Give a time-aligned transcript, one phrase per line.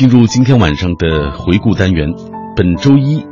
[0.00, 2.08] 进入今天晚上的回顾单元，
[2.56, 3.22] 本周一。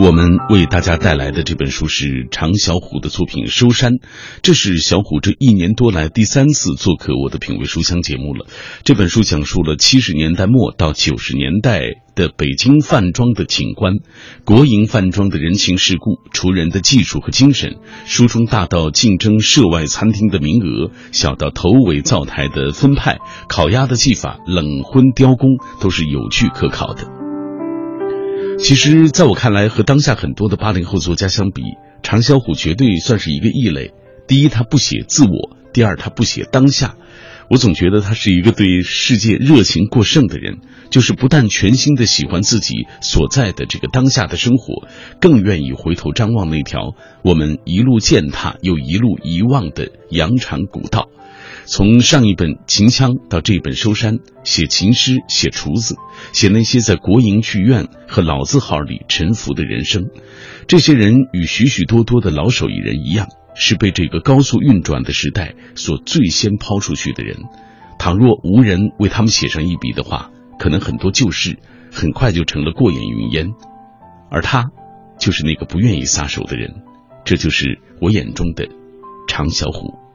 [0.00, 3.92] 我们为大家带来的这本书是常小虎的作品《收山》，
[4.40, 8.46] 这是小虎这一年多来第三次做客我的品味书香节目了。
[8.82, 11.82] 这本书讲述了七十年代末到九十年代
[12.14, 13.96] 的北京饭庄的景观，
[14.46, 17.76] 国营饭庄的人情世故，厨人的技术和精神。
[18.06, 23.18] 书中大到竞争涉外餐厅的名额，小到头尾灶台的分派、
[23.50, 27.19] 烤鸭的技法、冷荤雕工，都是有据可考的。
[28.62, 31.62] 其实，在我看来，和当下很多的八零后作家相比，
[32.02, 33.92] 常小虎绝对算是一个异类。
[34.28, 36.94] 第一，他不写自我；第二，他不写当下。
[37.48, 40.58] 我总觉得他是一个对世界热情过剩的人，
[40.90, 44.86] 就是不但全心的喜欢自己所在的这个当下的生活，
[45.20, 51.08] 更愿意回头张望那条我们一路践踏又一路遗忘的羊肠古道。
[51.72, 55.94] 从上一本《秦腔》到这本《收山》，写琴师，写厨子，
[56.32, 60.08] 写那些在国营剧院和老字号里沉浮的人生。
[60.66, 67.36] 这些人与许许多多的老手艺人一样，是被这个高速运转的时代所最先抛出去的人。
[68.00, 71.56] 倘若无人为他们写上一笔的话，可能很多旧事
[71.92, 73.46] 很快就成了过眼云烟。
[74.28, 74.70] 而他，
[75.20, 76.82] 就是那个不愿意撒手的人。
[77.24, 78.66] 这就是我眼中的
[79.28, 80.09] 常小虎。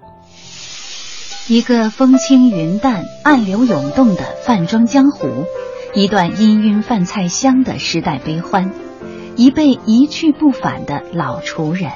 [1.48, 5.46] 一个风轻云淡、暗流涌动的饭庄江湖，
[5.94, 8.72] 一段氤氲饭菜香的时代悲欢，
[9.36, 11.92] 一辈一去不返的老厨人。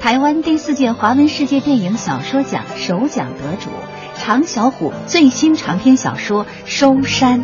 [0.00, 3.70] 台湾第四届华文世界电影小说奖首奖得主
[4.20, 7.40] 常小虎最新长篇小说《收山》。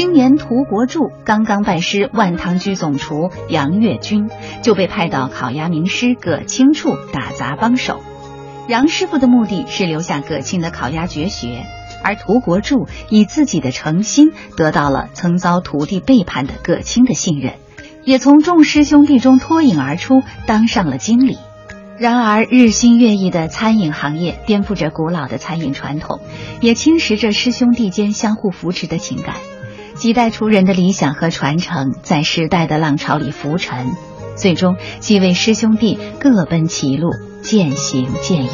[0.00, 4.30] 青年涂国柱刚刚拜师万堂居总厨杨月军，
[4.62, 8.00] 就被派到烤鸭名师葛青处打杂帮手。
[8.66, 11.66] 杨师傅的目的是留下葛青的烤鸭绝学，
[12.02, 17.56] 而涂国柱以自己的诚心得到了曾遭徒弟背叛的葛青的信任，
[18.02, 21.36] 也从众师兄弟中脱颖而出，当上了经理。
[21.98, 26.20] 然而，日新月异的餐饮行业颠覆着古老的餐饮传统，
[26.62, 29.36] 也侵蚀着师兄弟间相互扶持的情感。
[30.00, 33.84] 几代厨人的理想和传承在时代的浪潮里浮沉，
[34.34, 37.10] 最终几位师兄弟各奔歧路，
[37.42, 38.50] 渐行渐远。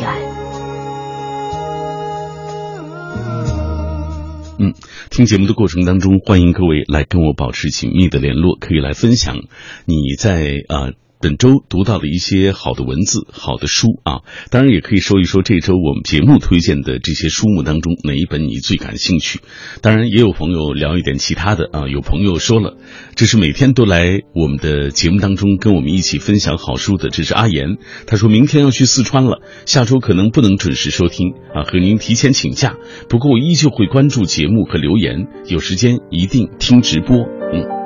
[4.58, 4.74] 嗯，
[5.08, 9.36] 听节目的过程当中，欢迎各位来跟我保持紧密的联络，可以来分享
[9.84, 10.90] 你在啊。
[11.18, 19.40] 本周读到的一些好的文字、好的书啊，当然也可以说一说这周我们节目推荐的这些书目当中哪一本你最感兴趣。
[19.80, 21.88] 当然，也有朋友聊一点其他的啊。
[21.88, 22.76] 有朋友说了，
[23.14, 27.78] 这是每天都来我们的节目当中跟我们一起分享好书的，这是阿言。
[28.06, 32.76] 他说明天要去四川了，下周可能不能准时收听啊，和您提前请假。
[33.08, 37.16] 不过我依旧会关注节目和留言，有时间一定听直播。
[37.16, 37.85] 嗯。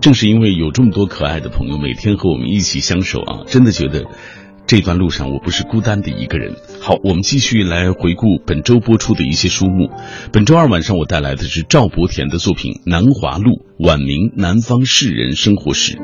[0.00, 4.04] 正是因为有这么多可爱的朋友每天和我们一起相守啊，真的觉得
[4.66, 6.54] 这段路上我不是孤单的一个人。
[6.80, 9.90] 好，我们继续来回顾本周播出的一些书目。
[10.32, 15.94] 本周二晚上我带来的是赵伯田的作品《南华路晚明南方士人生活史》。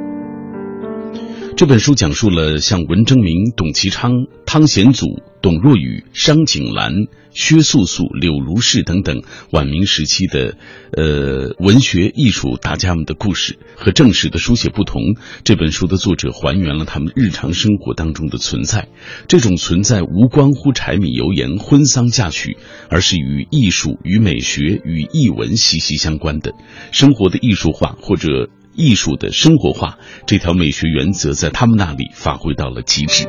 [1.56, 6.92] 这本书讲述了像文征明、董其昌、汤显祖、董若雨、商景兰、
[7.30, 9.22] 薛素素、柳如是等等
[9.52, 10.56] 晚明时期的
[10.90, 13.56] 呃文学艺术大家们的故事。
[13.76, 15.00] 和正史的书写不同，
[15.44, 18.88] 这本书的作者还原了他们日常生活当中的存在。
[19.28, 22.56] 这种存在无关乎柴米油盐、婚丧嫁娶，
[22.90, 26.52] 而是与艺术、与美学、与艺文息息相关的
[26.90, 28.50] 生活的艺术化或者。
[28.74, 33.28] 艺术的生活化这条美学原则，在他们那里发挥到了极致。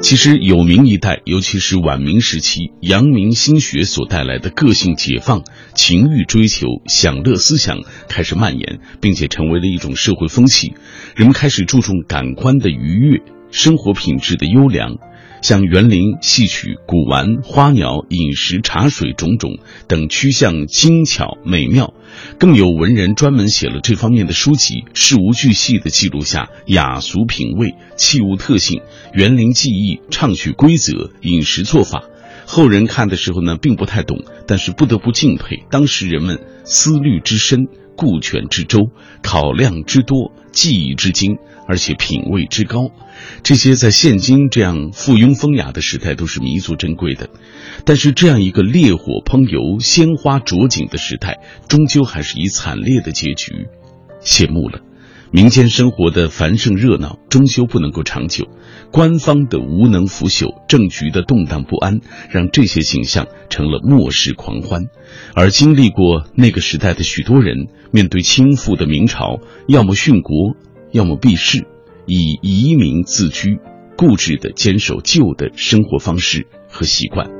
[0.00, 5.44] 其实，有明一代，尤其是晚明时期，阳明心学所带来的个性解放、
[5.74, 10.74] 情欲追求、享乐思想开始蔓延，并且成为了一种社会风气。
[11.14, 14.96] 人们开始注重感官的愉悦，生活品质的优良。
[15.42, 19.58] 像园林、戏曲、古玩、花鸟、饮食、茶水种种
[19.88, 21.92] 等趋向精巧美妙，
[22.38, 28.82] 更有文人专门写了这方面的书籍，事无巨细地记录下雅俗品味、器物特性、
[29.12, 32.04] 园林技艺、唱曲规则、饮食做法。
[32.46, 37.66] 后人看的时候呢，并不太懂，但是不得不敬佩当时人们思虑之深、
[37.96, 38.90] 顾全之周、
[39.22, 42.90] 考量之多、技艺之精，而且品味之高。
[43.42, 47.30] 这些在现今这样附庸风雅的时代都是弥足珍贵的，
[47.84, 53.66] 但是这样一个烈火烹油、鲜花着锦的时代，终究还是以惨烈的结局
[54.20, 54.80] 谢幕了。
[55.34, 58.48] 民间生活的繁盛热闹终究不能够长久，
[58.92, 62.00] 官方的无能腐朽，政局的动荡不安，
[62.30, 64.82] 让这些形象成了末世狂欢。
[65.34, 70.54] 而经历过那个时代的许多人，面对倾覆的明朝，要么殉国，
[70.92, 71.66] 要么避世，
[72.06, 73.58] 以移民自居，
[73.96, 77.30] 固执地坚守旧的生活方式和习惯。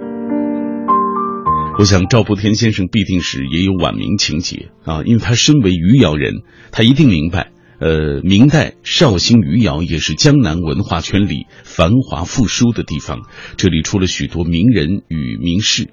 [1.79, 7.52] 我想赵伯天先生必定是也有晚明情节啊，因为他身为余姚人，他一定明白。
[7.83, 13.23] 呃，明代绍兴余姚也是江南文化圈里繁华富庶的地方，
[13.57, 15.91] 这里出了许多名人与名士。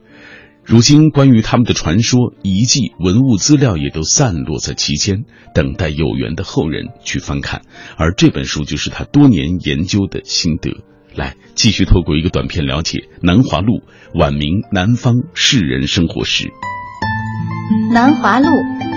[0.64, 5.24] 如今，关于他们的传说、遗迹、文物资料也都散落在其间，
[5.56, 7.64] 等待有缘的后人去翻看。
[7.98, 10.84] 而这本书就是他多年研究的心得。
[11.16, 13.78] 来，继续透过一个短片了解《南华路》
[14.14, 16.46] 晚明南方士人生活史。
[17.92, 18.46] 《南华路》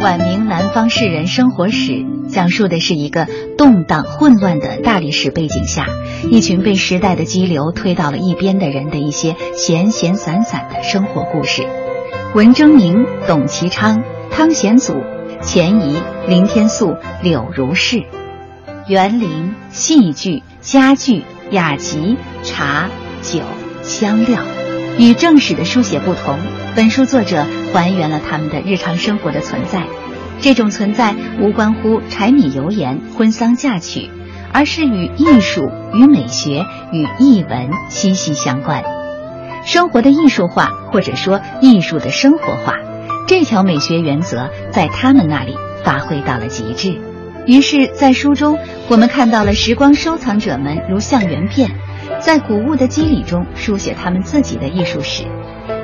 [0.03, 5.87] 晚明南方士人生活史讲述的是一个动荡混乱的大历史背景下，
[6.29, 11.63] 一群被时代的激流推到了一边的人的一些闲闲散散的生活故事。
[12.35, 14.97] 文征明、董其昌、汤显祖、
[15.41, 18.03] 钱怡、林天素、柳如是，
[18.89, 21.23] 园林、戏剧、家具。
[21.51, 22.89] 雅集、茶、
[23.21, 23.41] 酒、
[23.83, 24.41] 香料，
[24.97, 26.39] 与正史的书写不同，
[26.75, 29.85] 本书作者还原了他们的日常生活的存在。
[30.41, 34.11] 这种存在无关乎柴米油盐、婚丧嫁娶，
[34.53, 38.83] 而是与艺术、与美学、与艺文息息相关。
[39.65, 42.75] 生活的艺术化，或者说艺术的生活化，
[43.29, 45.55] 这条美学原则在他们那里
[45.85, 47.01] 发挥到了极致。
[47.47, 48.59] 于是，在书中，
[48.89, 51.71] 我们看到了时光收藏者们如相原片，
[52.21, 55.25] 在古物的肌理中书写他们自己的艺术史；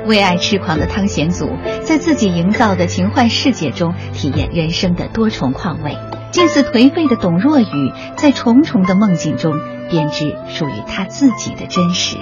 [0.05, 1.49] 为爱痴狂的汤显祖，
[1.83, 5.93] 在自己营造的情幻世界中体验人生的多重况味；
[6.31, 9.53] 近似颓废的董若雨，在重重的梦境中
[9.89, 12.17] 编织属于他自己的真实。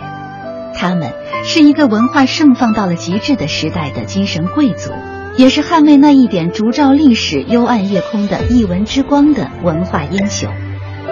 [0.76, 1.12] 他们
[1.44, 4.92] 是一个文化盛放到了极致的时代的精神贵族。
[5.38, 10.52] 也是捍卫那一点烛照历史幽暗夜空的一文之光的文化英雄。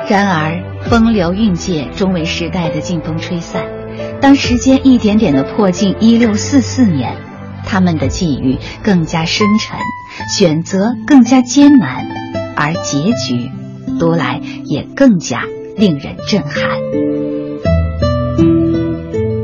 [0.10, 3.75] 然而，风流韵界终为时代的劲风吹散。
[4.26, 7.16] 当时间一点点的迫近一六四四年，
[7.64, 9.78] 他们的际遇更加深沉，
[10.36, 12.08] 选择更加艰难，
[12.56, 13.52] 而结局，
[14.00, 15.44] 读来也更加
[15.78, 17.25] 令人震撼。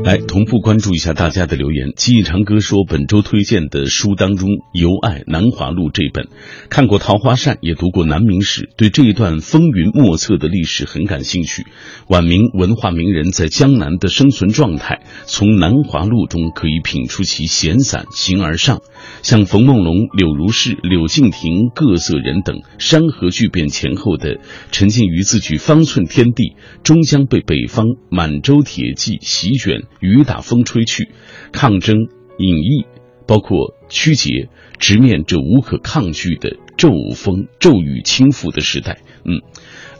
[0.04, 1.92] 来同步关注一下大家的留言。
[1.96, 6.28] 记忆长歌说，本周推荐的书当中，《游爱南华录》这本，
[6.68, 11.66] 看过《桃花扇》，也读过南明史，对这一段风云莫测的历史很感兴趣。
[12.08, 18.80] 晚明文化名人在江南的生存状态，从《南华录》中可以品出其闲散形而上。
[19.22, 24.40] 像冯梦龙、柳如是、柳敬亭各色人等，山河巨变前后的
[24.72, 29.82] 沉浸于自己方寸天地，终将被北方满洲铁骑席卷。
[30.02, 31.08] 雨打风吹去，
[31.52, 31.96] 抗争、
[32.36, 32.84] 隐逸，
[33.26, 38.98] 包括曲解，直面这无可抗拒的骤风骤雨倾覆的时代。
[39.24, 39.40] 嗯，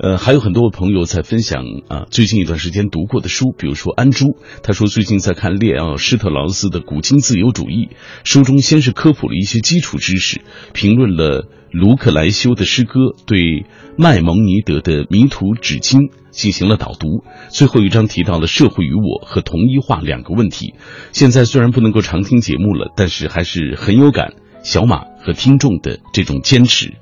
[0.00, 7.86] 呃，还有很多朋友在分享啊，最近一段时间读过的书，比如说安珠，他说最近在看列奥施特劳斯的《古今自由主义》，
[8.24, 10.40] 书中先是科普了一些基础知识，
[10.72, 13.64] 评论了卢克莱修的诗歌，对
[13.96, 15.98] 麦蒙尼德的《迷途纸巾》。
[16.32, 20.72] 进行了导读，最后一章提到了社会与我和同一化两个问题。
[21.12, 26.94] 现在虽然不能够常听节目了，但是还是很有感小马和听众的这种坚持。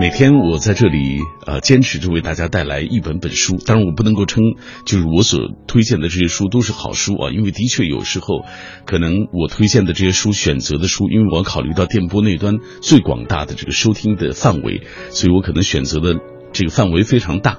[0.00, 3.58] 每天我在这里，呃，坚持着为大家带来一本本书。
[3.58, 4.42] 当然，我不能够称
[4.86, 8.44] 就是我所推荐的这些书都是好书啊，因为的确有时候，
[8.86, 16.16] 可能我推荐的这些书选择的书，因为我考虑到电波那端最广大的这个收听的范围，所以我可能选择的
[16.52, 17.58] 这个范围非常大，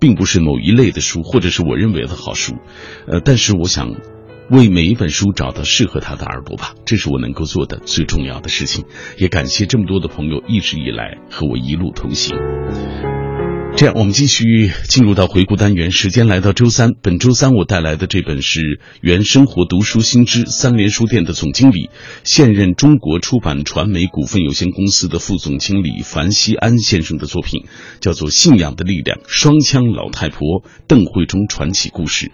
[0.00, 2.54] 并不是某一类的书，或者是我认为的好书。
[3.06, 3.96] 呃，但是我想。
[4.50, 8.84] 为每一本书找到适合他的耳朵吧，这是我能够做的最重要的事情。
[9.16, 12.36] 也感谢这么多的朋友一直以来和我一路同行。
[13.82, 15.90] 这样，我们继续进入到回顾单元。
[15.90, 21.90] 时间来到周三，本周三我带来的这本是原生活读书新知三联书店的总经理，
[22.22, 27.64] 现任中国出版传媒股份有限公司的副总经理樊锡安先生的作品，
[27.98, 32.26] 叫做《信仰的力量：双枪老太婆邓慧中传奇故事》。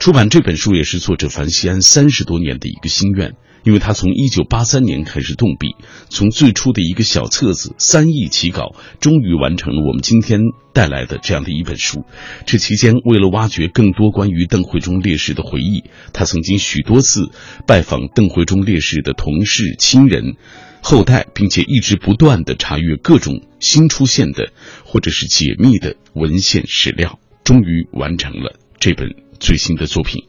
[0.00, 3.34] 出版这本书也是作者樊锡安三十多年的一个心愿，
[3.66, 5.74] 因为他从一九八三年开始动笔，
[6.08, 10.38] 从最初的一个小册子三亿起稿，终于完成了我们今天
[10.72, 12.04] 带来的这样的一本书。
[12.46, 15.82] 这期间，为了挖掘更多关于邓慧中烈士的回忆，
[16.12, 17.30] 他曾经许多次
[17.66, 20.36] 拜访邓慧中烈士的同事亲人。
[20.80, 24.52] 后代，并且一直不断的查阅各种新出现的
[24.84, 29.08] 或者是解密的文献史料，终于完成了这本
[29.40, 30.22] 最新的作品。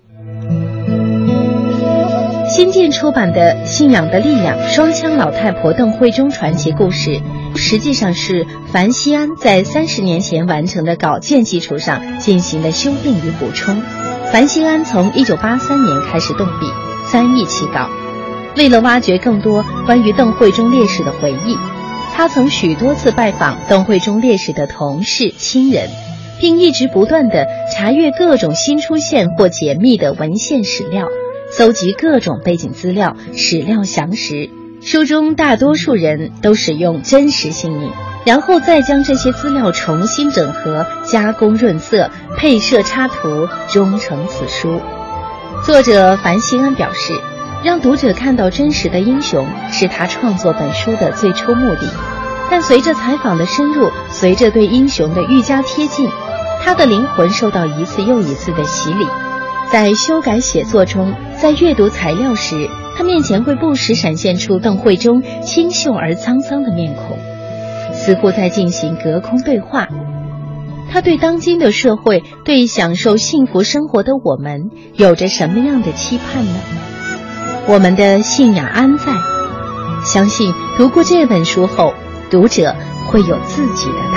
[2.58, 7.12] 新建出版的《信仰的力量：双枪老太婆邓慧中传奇故事》，
[7.56, 13.80] 实际上是樊西安在三十年前完成的稿件基础上进行的修订与补充。
[14.34, 16.66] 樊西安从一九八三年开始动笔，
[17.06, 17.92] 三易起稿。
[18.56, 21.56] 为了挖掘更多关于邓慧中烈士的回忆，
[22.16, 25.88] 他曾许多次拜访邓慧中烈士的同事、亲人，
[26.40, 31.08] 并一直不断地查阅各种新出现或解密的文献史料。
[31.50, 34.50] 搜集各种背景资料、史料详实。
[34.80, 37.92] 书中大多数人都使用真实姓名，
[38.26, 44.80] 然后再将这些资料重新整合、加工润色、配设插图，终成此书。
[45.66, 47.14] 作者樊兴安表示，
[47.64, 51.88] 让读者看到真实的英雄是他创作本书的最初目的。
[52.50, 56.08] 但随着采访的深入，随着对英雄的愈加贴近，
[56.62, 59.06] 他的灵魂受到一次又一次的洗礼。
[59.72, 67.18] 在修改写作中，在阅读材料时，他面前会不时闪现出邓慧中清秀而沧桑的面孔，
[67.94, 69.90] 似乎在进行隔空对话。
[70.90, 76.60] 他对当今的社会，对享受幸福生活的我们，有着什么样的期盼呢？
[77.68, 79.14] 我们的信仰安在？
[80.06, 81.94] 相信读过这本书后，
[82.32, 82.74] 读者
[83.08, 84.17] 会有自己的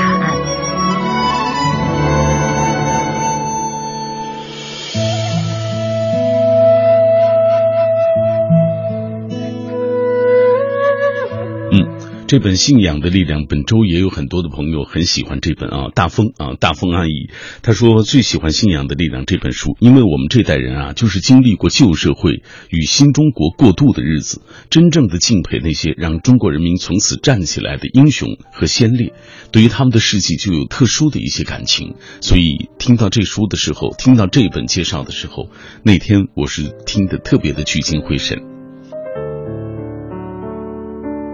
[12.31, 15.91] 这本《信仰的力量》，本周也有很多的朋友很喜欢这本啊。
[15.93, 17.29] 大风啊，大风阿姨，
[17.61, 29.13] 她说最喜欢《信仰的力量》这本书，因为我们这代人啊，就是经历过旧社会与新中国过渡的日子，真正的敬佩那些让中国人民从此站起来的英雄和先烈，
[29.51, 31.97] 对于他们的事迹就有特殊的一些感情。
[32.21, 35.49] 所以听到这书的时候，听到这本介绍的时候，
[35.83, 38.50] 那天我是听得特别的聚精会神。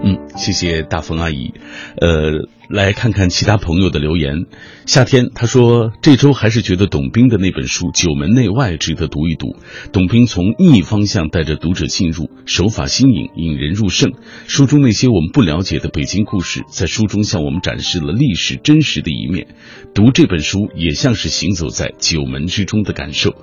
[0.02, 1.52] 嗯，谢谢大风阿姨，
[2.00, 2.48] 呃。
[2.68, 4.46] 来看看其他朋友的留言。
[4.86, 9.56] 夏天他说，这周还是觉得董斌的那本书《九门内外》值得读一读。
[9.92, 14.12] 董斌从逆方向带着读者进入，手法新颖，引人入胜。
[14.46, 19.48] 书中那些我们不了解的北京故事，在书中向我们展示了历史真实的一面。
[19.94, 23.34] 读这本书也像是行走在九门之中的感受。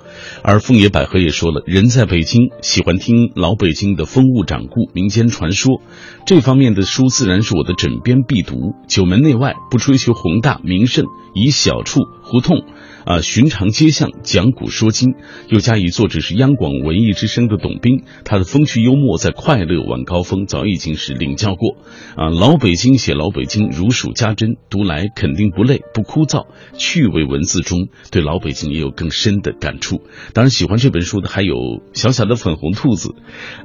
[0.42, 5.82] 而凤野百合也说了，人在北京，喜欢听老北京的风物掌故、民间传说，
[6.26, 8.74] 这方面的书自然是我的枕边必读。
[8.86, 9.13] 九门。
[9.14, 11.04] 门内外不追求宏大名胜，
[11.34, 12.64] 以小处胡同。
[13.04, 15.14] 啊，寻常街巷讲古说今，
[15.48, 21.76] 又加以作者是央广文艺之声的董斌，他的风趣幽默在快乐晚高峰早已经是领教过。
[22.16, 26.46] 啊，老北京写老北京如数家珍，读来肯定不累不枯燥，
[26.78, 30.00] 趣味文字中对老北京也有更深的感触。
[30.32, 31.54] 当然，喜欢这本书的还有
[31.92, 33.14] 小小的粉红兔子，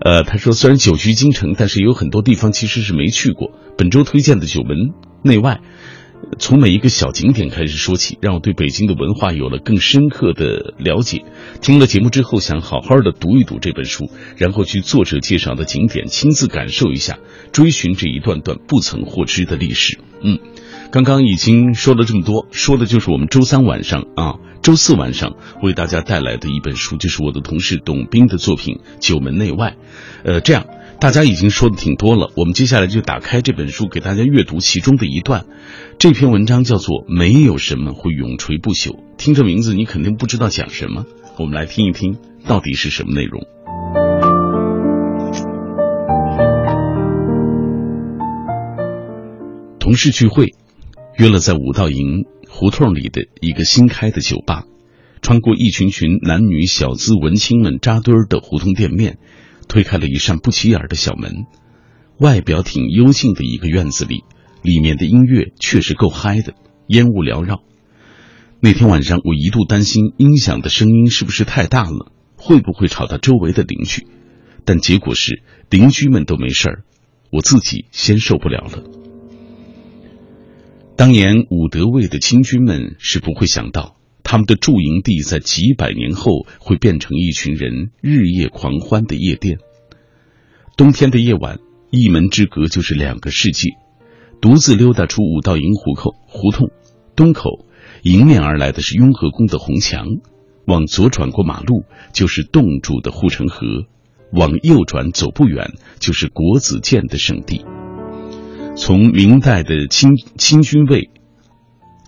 [0.01, 3.51] 呃，他说虽然久居京城，但是有很多地方其实是没去过。
[3.77, 4.91] 本周推荐的九门
[5.23, 5.61] 内外。
[6.37, 11.23] 从每一个小景点开始说起，让我对北京的文化有了更深刻的了解。
[11.61, 17.17] 听了节目之后，想好好的读一读这本书，然后去作者介绍的景点亲自感受一下，
[17.53, 19.97] 追寻这一段段不曾获知的历史。
[20.21, 20.39] 嗯，
[20.91, 29.71] 刚刚已经说了这么多，说的就是我们周三晚上啊，周四晚上为大家带来的一本书，就是我的同事董斌的作品《九门内外》。
[30.25, 30.65] 呃，这样。
[31.01, 35.45] 大家已经说的挺多了，我们接下来就打开这本书，给大家阅读其中的一段。
[35.97, 41.05] 这篇文章叫做《没有什么会永垂不朽》，听这名字你肯定不知道讲什么。
[41.37, 43.41] 我们来听一听，到底是什么内容。
[49.79, 50.53] 同事聚会，
[51.15, 54.65] 约了在五道营胡同里的一个新开的酒吧，
[55.21, 59.17] 穿过一群群男女小资文青们扎堆的胡同店面。
[59.69, 61.45] 推开了一扇不起眼的小门，
[62.17, 64.23] 外表挺幽静的一个院子里，
[64.63, 66.55] 里面的音乐确实够嗨的，
[66.87, 67.61] 烟雾缭绕。
[68.59, 74.07] 那天晚上，我一度担心音响的声音是不是太大了，会不会吵到周围的邻居？
[74.65, 76.83] 但结果是邻居们都没事儿，
[77.31, 78.83] 我自己先受不了了。
[80.97, 83.98] 当年武德卫的清军们是不会想到。
[84.31, 89.57] 他们的驻营地在几百年后会变成一群人日夜狂欢的夜店。
[90.77, 91.57] 冬天的夜晚，
[91.89, 93.69] 一门之隔就是两个世界。
[94.39, 96.69] 独自溜达出五道营胡口胡同
[97.15, 97.65] 东口，
[98.03, 100.05] 迎面而来的是雍和宫的红墙，
[100.67, 103.65] 往左转过马路就是冻住的护城河，
[104.31, 107.65] 往右转走不远就是国子监的圣地。
[108.75, 111.09] 从明代的清清军卫，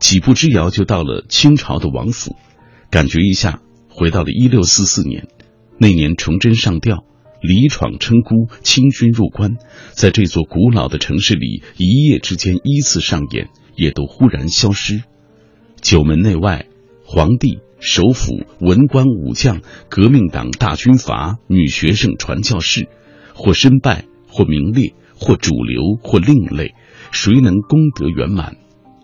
[0.01, 2.35] 几步之遥就到了清朝的王府，
[2.89, 5.27] 感觉一下回到了一六四四年。
[5.77, 7.05] 那年崇祯上吊，
[7.39, 9.51] 李闯称孤，清军入关，
[9.91, 15.03] 在这座古老的城市里，一夜之间依次上演，也都忽然消失。
[15.79, 16.65] 九门内外，
[17.05, 22.89] 皇帝、首辅、文官、武将、革命党大军阀、女学生、传教士，
[23.35, 24.93] 或身败，或名裂。
[25.23, 26.73] 或主流，或另类，
[27.11, 28.57] 谁能功德圆满，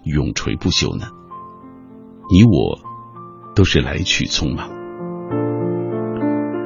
[0.08, 1.08] 永垂不朽呢？
[2.32, 2.80] 你我
[3.56, 4.70] 都是来去匆忙。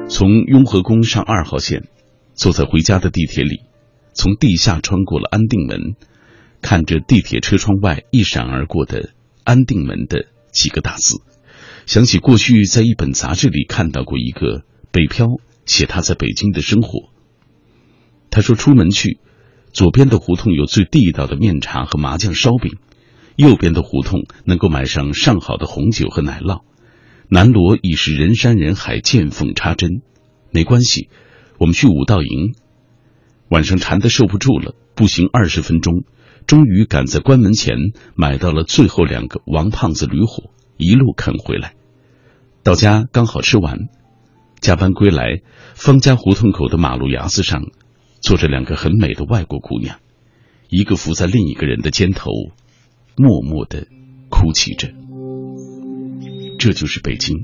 [0.08, 1.88] 从雍和宫上二号线，
[2.34, 3.60] 坐在回家的地铁里，
[4.12, 5.96] 从地下穿过了安定门，
[6.60, 9.10] 看着地铁车窗外一闪而过的
[9.44, 11.20] “安定门”的几个大字，
[11.86, 15.26] 想起过去在一本杂志里看到过一个北漂
[15.66, 17.10] 写他在北京的生活。
[18.30, 19.18] 他说出门去。
[19.74, 22.76] 左边的胡同有最地道的面茶和麻酱烧饼，
[23.42, 26.62] 右边的胡同能够买上上好的红酒和奶酪。
[27.28, 30.00] 南锣已是人山人海，见缝插针。
[30.52, 31.08] 没关系，
[31.58, 32.54] 我们去五道营。
[33.48, 36.04] 晚上馋得受不住了，步行二十分钟，
[36.46, 37.74] 终于赶在关门前
[38.14, 41.74] 买到了最后两个王胖子驴火，一路啃回来。
[42.62, 43.88] 到家刚好吃完，
[44.60, 45.42] 加班归来，
[45.74, 47.64] 方家胡同口的马路牙子上。
[48.20, 49.98] 坐着两个很美的外国姑娘，
[50.68, 52.30] 一个伏在另一个人的肩头，
[53.16, 53.86] 默默的
[54.28, 54.88] 哭泣着。
[56.58, 57.36] 这就是北京。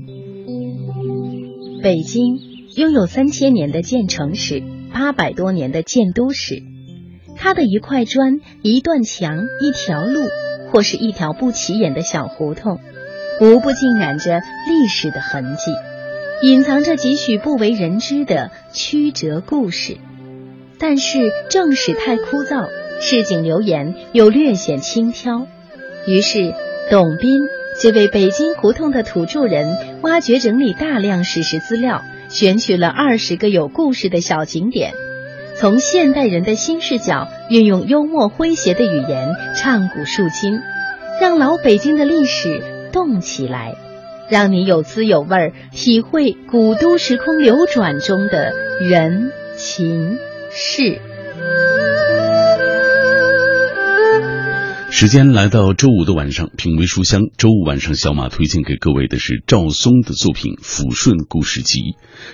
[1.81, 2.39] 北京
[2.75, 4.61] 拥有三千年的建城史，
[4.93, 6.63] 八百多年的建都史。
[7.35, 10.21] 它的一块砖、一段墙、一条路，
[10.71, 12.79] 或是一条不起眼的小胡同，
[13.39, 15.71] 无不浸染着历史的痕迹，
[16.45, 19.97] 隐藏着几许不为人知的曲折故事。
[20.77, 22.67] 但是正史太枯燥，
[22.99, 25.47] 市井流言又略显轻佻，
[26.07, 26.53] 于是
[26.89, 27.41] 董斌
[27.79, 34.93] 这位北京胡同的土著人挖掘整理大量史实资料，选取了二十个有故事的小景点，
[35.55, 40.59] 从现代人的新视角，运用幽默诙谐的语言唱古述今，
[41.21, 43.75] 让老北京的历史动起来，
[44.29, 50.17] 让你有滋有味儿，体会古都时空流转中的人情。
[50.51, 50.99] 事。
[54.91, 57.21] 时间来到周五的晚上，品味书香。
[57.37, 61.79] 周五晚上，小马推荐给各位的是赵松的作品《抚顺故事集》，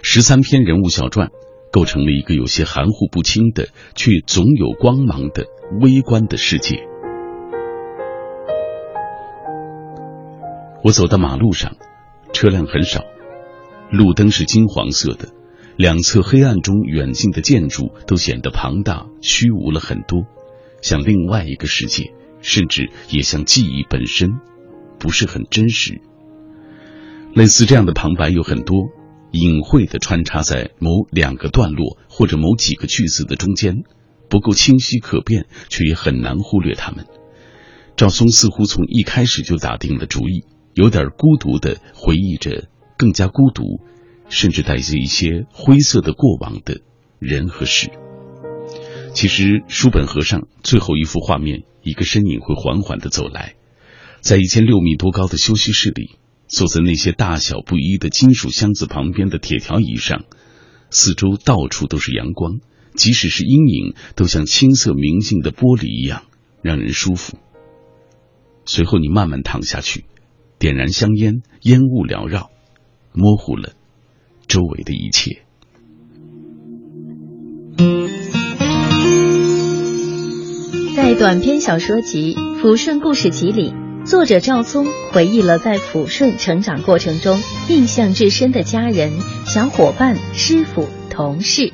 [0.01, 1.29] 十三篇人物小传，
[1.71, 5.45] 构成了一个有些含糊不清的，却总有光芒的
[5.81, 6.79] 微观的世界。
[10.81, 11.75] 我走到马路上，
[12.31, 13.03] 车辆很少，
[13.91, 15.29] 路灯是金黄色的。
[15.75, 20.23] 两侧黑暗中远近的建筑都显得庞大虚无了很多，
[20.81, 22.13] 像另外一个世界，
[22.45, 24.39] 甚至也像记忆本身，
[24.99, 25.99] 不是很真实。
[27.33, 28.89] 类似这样的旁白有很多，
[29.31, 33.83] 隐晦的穿插在某两个段落或者某几个句子的中间，
[34.29, 37.07] 不够清晰可辨，却也很难忽略它们。
[37.97, 43.81] 赵松似乎从一开始就打定了主意，有点孤独的回忆着更加孤独。
[44.27, 46.81] 甚至带着一些灰色的过往的
[47.19, 47.91] 人和事。
[49.15, 53.55] 其实书本合上，最后一幅画面，一个身影会缓缓的走来，
[54.19, 56.17] 在一间六米多高的休息室里，
[56.49, 60.25] 坐在那些大小不一的金属箱子旁边的铁条椅上，
[60.89, 62.59] 四周到处都是阳光，
[62.93, 66.23] 即使是阴影，都像青色明净的玻璃一样，
[66.61, 67.37] 让人舒服。
[68.65, 70.03] 随后你慢慢躺下去，
[70.59, 72.51] 点燃香烟，烟雾缭绕，
[73.13, 73.71] 模糊了。
[74.49, 75.44] 周围的一切，
[81.17, 83.73] 短篇小说集《抚顺故事集》里，
[84.05, 89.13] 作者赵松回忆了在抚顺成长过程中印象至深的家人、
[89.45, 91.71] 小伙伴、师傅、同事。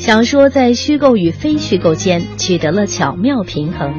[0.00, 3.94] 小说在虚构与非虚构间取得了巧妙平衡。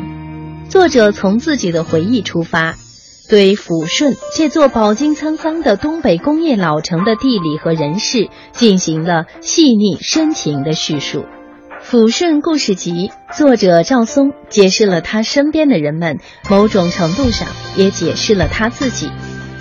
[0.67, 2.75] 作者从自己的回忆出发。
[3.29, 11.19] 对抚顺这座饱经沧桑的东北工业老城的地理和人事进行了细腻深情的叙述，
[11.83, 12.91] 《抚顺故事集》
[13.37, 19.09] 作者赵松解释了他身边的人们，某种程度上也解释了他自己，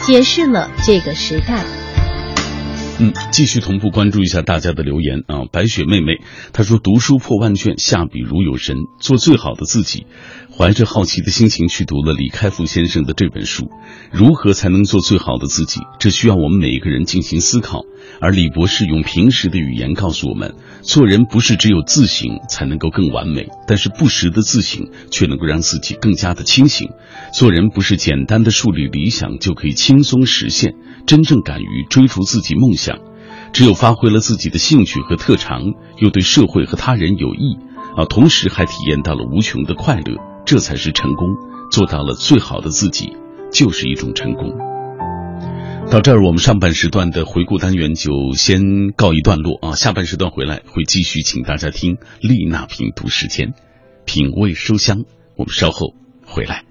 [0.00, 1.64] 解释了这个时代。
[3.00, 5.46] 嗯，继续同步关注一下大家的留言啊。
[5.52, 6.20] 白雪妹妹
[6.52, 10.06] 她说：“读书破万卷，下笔如有神，做最好的自己。”
[10.50, 13.70] 怀着好奇的心情去读了李开复先生的这本书。
[14.10, 15.80] 如何才能做最好的自己？
[16.00, 17.82] 这需要我们每一个人进行思考。
[18.20, 26.90] 而李博士用平时的语言告诉我们：做人不是只有自省才能够更完美，但是不时的自省却能够让自己更加的清醒。
[27.32, 30.74] 做人不是简单的树立理想就可以轻松实现。
[31.06, 32.98] 真正敢于追逐自己梦想，
[33.52, 35.62] 只有发挥了自己的兴趣和特长，
[35.98, 37.56] 又对社会和他人有益，
[37.96, 41.28] 啊，同时还体验到了无穷的快乐，这才是成功。
[41.70, 43.12] 做到了最好的自己，
[43.52, 44.52] 就是一种成功。
[45.90, 53.54] 到这儿，我们上半时段的回顾单元就先告一段落啊，下半时段回来会继续，请大家听丽娜品读时间，
[54.04, 55.04] 品味书香。
[55.34, 55.94] 我们稍后
[56.26, 56.67] 回来。